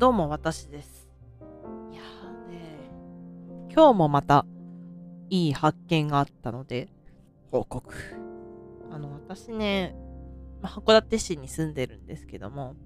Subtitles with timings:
[0.00, 1.10] どうも私です。
[1.92, 2.90] いやーね、
[3.68, 4.46] 今日もまた
[5.28, 6.88] いい発見があったので、
[7.52, 7.94] 報告。
[8.90, 9.94] あの、私ね、
[10.62, 12.76] まあ函館市に住んでるんですけども、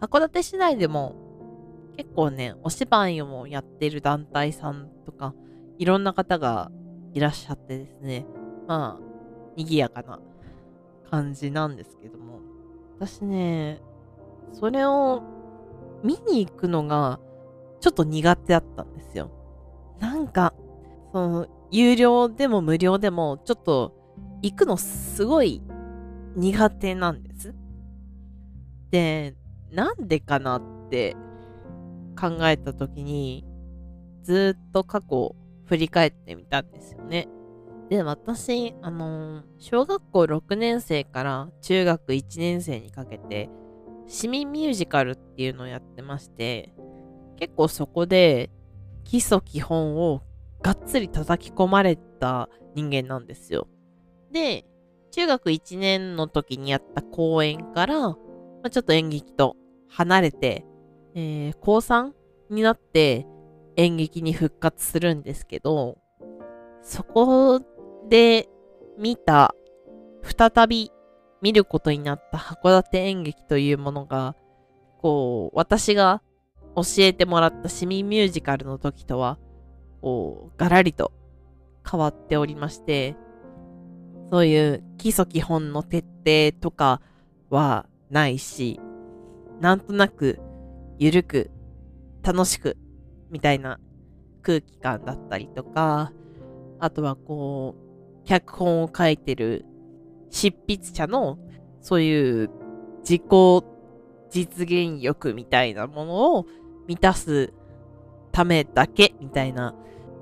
[0.00, 1.14] 函館市内でも
[1.98, 5.34] 結構ね、お芝居をもやってる団体さんとか、
[5.76, 6.72] いろんな方が
[7.12, 8.24] いらっしゃってですね、
[8.66, 9.02] まあ、
[9.56, 10.18] 賑やかな
[11.10, 12.40] 感じなんですけども、
[12.98, 13.82] 私ね、
[14.54, 15.38] それを
[16.02, 17.20] 見に行くのが
[17.80, 19.30] ちょっと苦手だったんですよ。
[19.98, 20.54] なんか、
[21.12, 23.94] その、有料でも無料でも、ちょっと
[24.42, 25.62] 行くのすごい
[26.36, 27.54] 苦手なんです。
[28.90, 29.34] で、
[29.70, 31.16] なんでかなって
[32.18, 33.46] 考えたときに、
[34.22, 37.28] ずっと過去を振り返ってみたんですよね。
[37.88, 43.48] で、私、あの小学校6年生から中学1年生にかけて、
[44.10, 46.74] 市民ミュージカルっていうのをやってまして、
[47.38, 48.50] 結構そこで
[49.04, 50.22] 基礎基本を
[50.62, 53.68] がっつり叩き込まれた人間なんですよ。
[54.32, 54.66] で、
[55.12, 58.16] 中学1年の時にやった公演から、ま
[58.64, 59.56] あ、ちょっと演劇と
[59.88, 60.66] 離れて、
[61.14, 62.10] えー高3
[62.50, 63.28] になって
[63.76, 65.98] 演劇に復活するんですけど、
[66.82, 67.60] そこ
[68.08, 68.48] で
[68.98, 69.54] 見た、
[70.22, 70.90] 再び
[71.42, 74.36] 見ることになった函館演劇というものが、
[74.98, 76.22] こう、私が
[76.76, 79.38] 教えてもらった市民ミュージカルの時とは、
[80.02, 81.12] こう、ガラリと
[81.88, 83.16] 変わっておりまして、
[84.30, 87.00] そういう基礎基本の徹底とか
[87.48, 88.80] はないし、
[89.60, 90.38] なんとなく、
[90.98, 91.50] ゆるく、
[92.22, 92.76] 楽しく、
[93.30, 93.80] みたいな
[94.42, 96.12] 空気感だったりとか、
[96.78, 99.64] あとはこう、脚本を書いてる
[100.30, 101.38] 執筆者の
[101.80, 102.50] そういう
[103.02, 103.22] 自己
[104.30, 106.46] 実現欲みたいなものを
[106.86, 107.52] 満たす
[108.32, 109.74] ためだけみたいな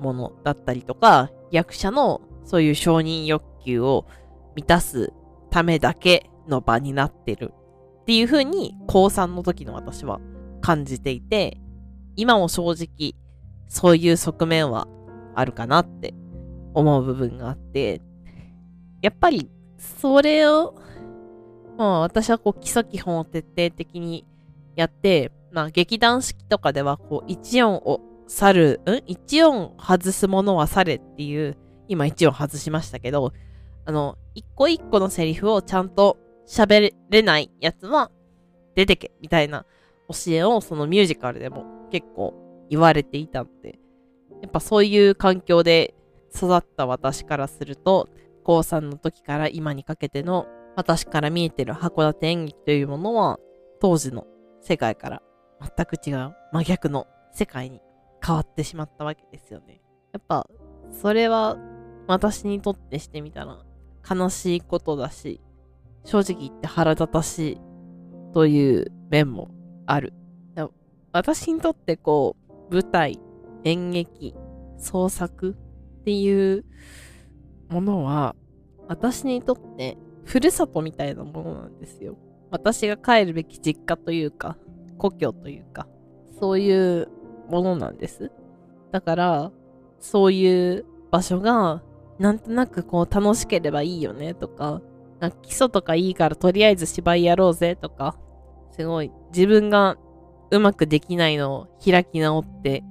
[0.00, 4.06] ものだったりとか、役者のそういう承認欲求を
[4.56, 5.12] 満たす
[5.50, 7.52] ためだけの場になってる
[8.02, 10.20] っていう風に高3の時の私は
[10.60, 11.58] 感じていて、
[12.16, 13.14] 今も正直
[13.68, 14.88] そういう側面は
[15.34, 16.14] あるかなって
[16.74, 18.02] 思う部分があって、
[19.00, 19.50] やっぱり
[20.00, 20.74] それを、
[21.76, 24.24] まあ私はこう基礎基本を徹底的に
[24.76, 29.02] やって、まあ劇団四季とかではこう一音を去る、ん？
[29.06, 31.56] 一音外すものは去れっていう、
[31.88, 33.32] 今一音外しましたけど、
[33.84, 36.16] あの、一個一個のセリフをちゃんと
[36.46, 38.10] 喋れないやつは
[38.74, 39.66] 出てけみたいな
[40.08, 43.78] 教えをそのミュージカルでも結構言われていたので、
[44.40, 45.94] やっぱそういう環境で
[46.34, 48.08] 育った私からすると、
[48.42, 53.38] 高3の時から今にかけての私から見えてる函館演劇というものは
[53.80, 54.26] 当時の
[54.60, 55.22] 世界から
[55.60, 57.80] 全く違う真逆の世界に
[58.24, 59.82] 変わってしまったわけですよね。
[60.12, 60.46] やっぱ
[60.90, 61.56] それは
[62.06, 63.64] 私にとってしてみたら
[64.08, 65.40] 悲しいことだし
[66.04, 67.60] 正直言って腹立たしい
[68.32, 69.50] という面も
[69.86, 70.12] ある。
[71.14, 72.36] 私にとってこ
[72.70, 73.20] う舞台、
[73.64, 74.34] 演劇、
[74.78, 75.54] 創作
[76.00, 76.64] っていう
[77.72, 78.36] ものは
[78.88, 82.16] 私にとってふるさとみたいなものなんですよ。
[82.50, 84.58] 私が帰るべき実家というか
[84.98, 85.88] 故郷というか
[86.38, 87.08] そういう
[87.48, 88.30] ものなんです。
[88.90, 89.52] だから
[89.98, 91.82] そういう場所が
[92.18, 94.82] なんとなくこう楽しければいいよねとか
[95.20, 98.16] あ基礎とかいいからとりあえず芝居やろうぜとか
[98.72, 99.96] すごい自分が
[100.50, 102.84] うまくできないのを開き直って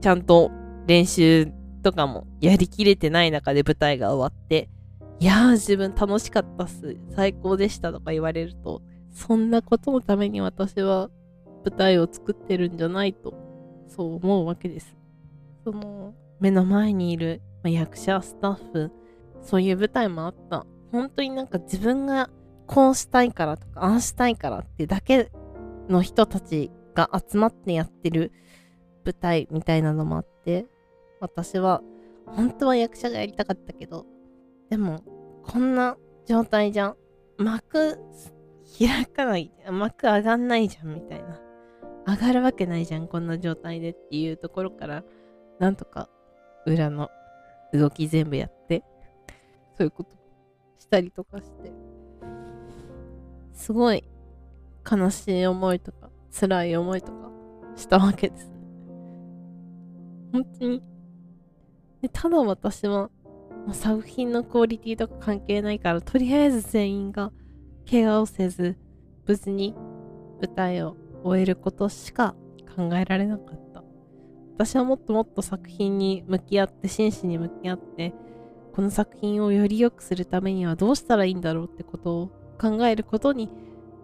[0.00, 0.50] ちゃんと
[0.86, 1.52] 練習
[1.82, 4.68] とかもやりきれてない中で舞台が終わって、
[5.20, 11.10] いやー自分楽しかったっす、最高でしたとか言われると、そんなことのために私は
[11.64, 13.34] 舞台を作ってるんじゃないと、
[13.88, 14.96] そう思うわけです。
[15.64, 18.90] その、目の前にいる、役者、スタッフ、
[19.42, 20.66] そういう舞台もあった。
[20.90, 22.30] 本当になんか自分が
[22.66, 25.30] こうしたいからとか、ああしたいからってだけ
[25.88, 28.32] の人たちが集まってやってる
[29.04, 30.66] 舞台みたいなのもあって、
[31.22, 31.82] 私は
[32.26, 34.06] 本当は役者がやりたかったけど、
[34.68, 35.02] でも
[35.44, 35.96] こんな
[36.26, 36.96] 状態じゃん。
[37.38, 37.96] 幕
[38.78, 41.40] 開かない、幕上がんないじゃんみたいな。
[42.06, 45.04] 上がるわけないじゃん、こんな状態でっていうところから、
[45.60, 46.08] なんとか
[46.66, 47.08] 裏の
[47.72, 48.82] 動き全部やって、
[49.76, 50.16] そういうこと
[50.80, 51.72] したりとかして、
[53.52, 54.02] すごい
[54.90, 57.30] 悲しい思いとか、辛い思いとか
[57.76, 58.56] したわけですね。
[60.32, 60.91] 本当に。
[62.02, 63.10] でただ私は、
[63.66, 67.32] もう作品のクオリティとか関係ないから、とりあえず全員が
[67.88, 68.76] 怪我をせず、
[69.26, 69.74] 無事に
[70.40, 72.34] 舞台を終えることしか
[72.76, 73.84] 考えられなかった。
[74.54, 78.12] 私はもっともっと作品に向き合って真摯に向き合って
[78.74, 82.26] この作品をより良くするためにはどうしたらいいんだろうってことを
[82.60, 83.48] 考えることに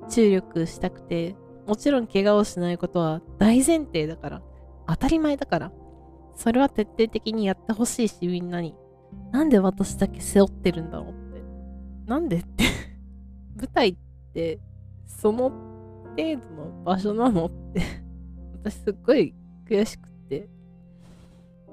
[0.09, 1.37] 注力したくて
[1.67, 4.43] もちろん怪我をしないことは大前提だから
[4.87, 5.73] 当たり前だから。
[6.38, 8.73] それは徹底的にやってほしいしみんなに。
[9.32, 11.43] なんで私だけ背負ってるんだろうって。
[12.06, 12.64] なんでって。
[13.56, 13.96] 舞台っ
[14.32, 14.61] て
[15.05, 15.50] その
[16.17, 17.82] 程度の場所なのって。
[18.52, 19.35] 私すっごい
[19.69, 20.49] 悔しくて。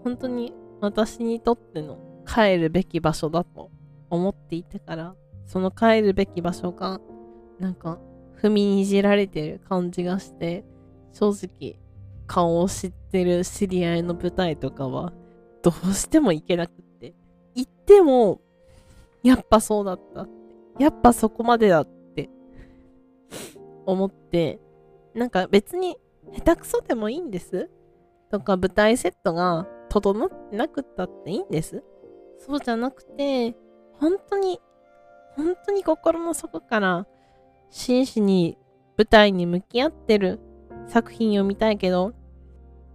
[0.03, 0.51] 本当に
[0.81, 3.69] 私にとっての帰るべき場所だと
[4.09, 5.15] 思っていてから。
[5.45, 7.00] その帰るべき場所が
[7.59, 8.00] なんか
[8.41, 10.65] 踏みにじられてる感じがして
[11.13, 11.85] 正直
[12.27, 15.13] 顔を知ってる知り合いの舞台とかは
[15.62, 17.13] どうしても行けなくって。
[17.56, 18.42] 行っても
[19.24, 20.27] やっぱそうだった
[20.80, 22.30] やっぱそこまでだって。
[23.86, 24.60] 思って。
[25.13, 25.98] なんか別に
[26.33, 27.69] 下手くそでもいいんです。
[28.30, 31.83] とか舞台セットが整ってなくったっていいんです。
[32.39, 33.56] そうじゃなくて
[34.00, 34.60] 本当に
[35.36, 37.07] 本当に心の底から
[37.69, 38.57] 真摯に
[38.98, 40.39] 舞台に向き合ってる。
[40.88, 42.14] 作品を見たいけど、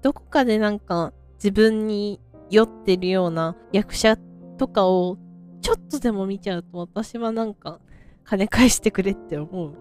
[0.03, 2.21] どこかでなんか自分に
[2.51, 4.17] 酔ってるような役者
[4.59, 5.19] とかを
[5.61, 7.81] ちょっとでも見ちゃうと私はなんか
[8.25, 9.75] 金返してくれって思う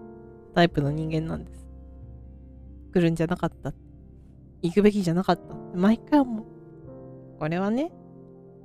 [0.54, 1.66] タイプの人間なんです。
[2.92, 3.72] 来るんじゃなかった。
[4.62, 5.54] 行くべきじゃなかった。
[5.74, 6.44] 毎回思う。
[7.38, 7.92] これはね、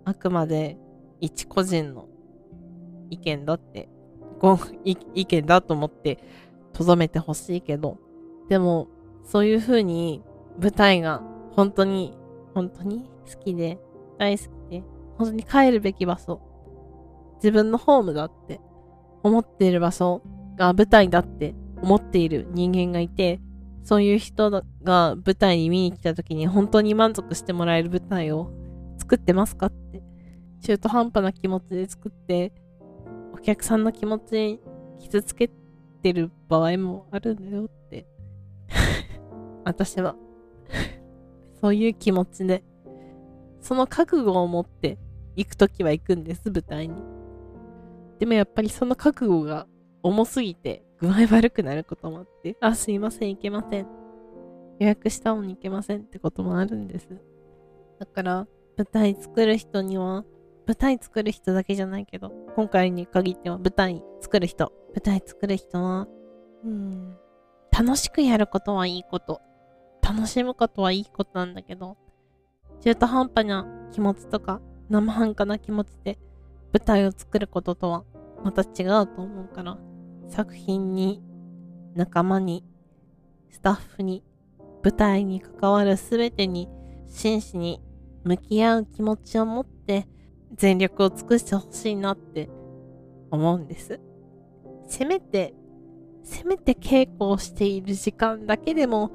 [0.04, 0.78] あくまで
[1.22, 2.08] 一個人の
[3.10, 3.88] 意見だって、
[4.40, 6.20] ご意見だと思って
[6.74, 7.98] とどめてほしいけど、
[8.50, 8.88] でも、
[9.26, 10.24] そういう風に
[10.62, 12.18] 舞台が本当に、
[12.54, 13.10] 本当に？
[13.26, 13.80] 好きで、
[14.18, 14.84] 大好きで、
[15.18, 16.40] 本当に帰るべき場所、
[17.38, 18.62] 自分のホームだって
[19.24, 20.22] 思っている場所
[20.56, 23.42] が舞台だって思っている人間がいて、
[23.84, 24.52] そういう人
[24.84, 28.52] が舞台に見に来た時に本当に満足してもらえる舞台を
[28.98, 30.04] 作ってますかって。
[30.62, 32.54] 中途半端な気持ちで作って、
[33.34, 34.60] お客さんの気持ちに
[35.00, 35.50] 傷つけ
[36.02, 38.08] てる場合もあるんだよって。
[39.66, 40.16] 私は
[41.62, 42.64] そういう気持ちで、
[43.60, 44.98] その覚悟を持って
[45.36, 46.96] 行くときは行くんです、舞台に。
[48.20, 49.68] でもやっぱりその覚悟が
[50.04, 53.88] 重すぎて具合悪くなることもあって、あ、すいません、行けません。
[54.80, 57.10] 予約したのに行けませんってこともあるんです。
[58.00, 58.48] だから、
[58.78, 60.26] 舞台作る人には
[60.68, 66.08] 舞台作る人だけじゃないけど、今回に限っては舞台作る人、舞台作る人は、
[66.64, 67.18] うん、
[67.72, 69.42] 楽しくやることはいいこと。
[70.06, 71.98] 楽しむことはいいことなんだけど、
[72.82, 76.20] 中途半端な気持ちとか、生半可な気持ちで
[76.72, 78.04] 舞台を作ることとは
[78.44, 79.80] また違うと思うから、
[80.30, 81.24] 作品に、
[81.96, 82.64] 仲間に、
[83.50, 84.24] スタッフに、
[84.84, 86.70] 舞台に関わる全てに
[87.08, 87.82] 真摯に
[88.24, 90.08] 向き合う気持ちを持って
[90.54, 92.52] 全力を尽くしてほしいなって
[93.32, 94.00] 思うんです。
[94.88, 95.56] せめて、
[96.24, 99.12] せめて稽古をしている時間だけでも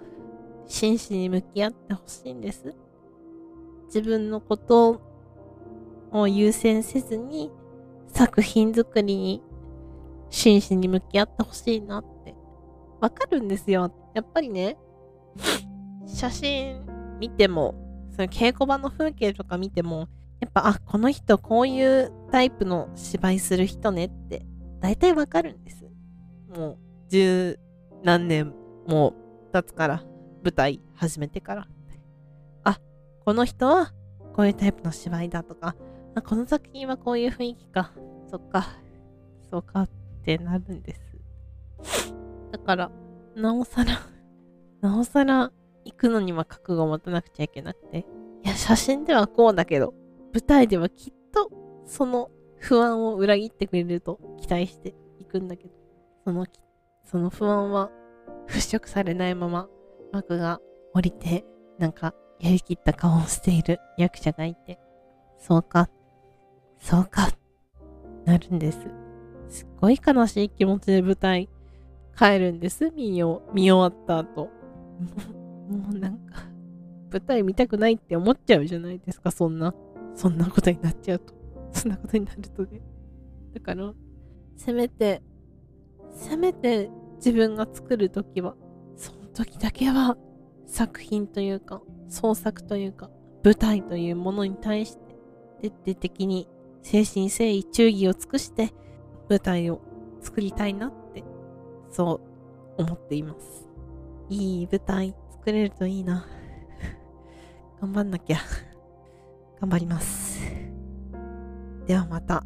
[0.71, 2.75] 真摯に向き合ってほしいんです。
[3.87, 5.03] 自分のこと
[6.13, 7.51] を優先せずに
[8.07, 9.43] 作品作りに
[10.31, 12.37] 真摯に向き合ってほしいなって
[13.01, 13.93] わかるんですよ。
[14.15, 14.79] やっぱりね、
[16.07, 16.87] 写真
[17.19, 17.75] 見ても、
[18.15, 20.09] その稽古場の風景とか見ても、
[20.39, 24.47] やっぱ、あ、この人こういうタイプの芝居する人ねって、
[24.81, 25.85] 大体わかるんです。
[26.57, 27.59] もう、十
[28.05, 28.55] 何年
[28.87, 29.15] も
[29.53, 30.05] 経つから、
[30.43, 31.69] 舞台始めてから。
[32.65, 32.81] あ、
[33.25, 33.93] この人は
[34.35, 35.77] こういうタイプの芝居だとか、
[36.15, 37.93] あ、この作品はこういう雰囲気か。
[38.31, 38.67] そっか。
[39.51, 39.89] そうかっ
[40.25, 41.11] てなるんです。
[42.53, 42.91] だから、
[43.35, 43.99] なおさら
[44.81, 45.53] なおさら
[45.85, 48.07] 行くのには覚悟を持たなくちゃいけなくて。
[48.45, 49.95] いや、写真ではこうだけど、
[50.33, 51.51] 舞台ではきっと
[51.85, 55.75] その不安を裏切ってくれると期待していくんだけど、
[56.25, 56.47] その、
[57.05, 57.91] その不安は
[58.47, 59.69] 払拭されないまま
[60.13, 60.61] 幕が
[60.95, 61.45] 降りて、
[61.79, 64.79] なんかやりきった顔をしている役者がいて、
[65.39, 65.89] そうか、
[66.79, 67.31] そうか、
[68.25, 68.79] なるんです。
[69.49, 71.49] すっごい悲しい気持ちで舞台
[72.17, 72.91] 帰るんです。
[72.91, 74.49] 見よ、見終わった後。
[75.69, 76.43] もうなんか、
[77.11, 79.75] 舞台見たくないって思っちゃうじゃないですか、そんな。
[80.15, 81.35] そんなことになっちゃうと。
[81.73, 82.81] そんなことになるとね。
[83.55, 83.93] だから、
[84.57, 85.23] せめて、
[86.13, 88.55] せめて自分が作るときは、
[89.33, 90.17] 時だけは
[90.67, 93.11] 作品というか、創作というか、
[93.43, 95.17] 舞台というものに対して、
[95.61, 96.49] 徹底的に
[96.83, 98.73] 精神誠意忠義を尽くして
[99.29, 99.81] 舞台を
[100.21, 101.25] 作りたいなって、
[101.91, 102.21] そ
[102.79, 103.69] う思っています。
[104.29, 106.27] いい舞台作れるといいな。
[107.81, 108.39] 頑張んなきゃ。
[109.61, 110.41] 頑張ります。
[111.87, 112.45] ではまた。